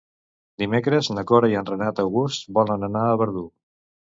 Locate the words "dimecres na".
0.61-1.25